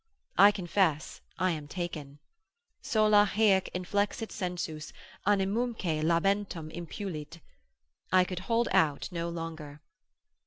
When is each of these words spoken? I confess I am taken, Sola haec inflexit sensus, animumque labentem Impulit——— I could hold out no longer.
I 0.39 0.49
confess 0.49 1.21
I 1.37 1.51
am 1.51 1.67
taken, 1.67 2.17
Sola 2.81 3.23
haec 3.35 3.69
inflexit 3.75 4.31
sensus, 4.31 4.91
animumque 5.27 6.01
labentem 6.03 6.71
Impulit——— 6.75 7.39
I 8.11 8.23
could 8.23 8.39
hold 8.49 8.67
out 8.71 9.09
no 9.11 9.29
longer. 9.29 9.79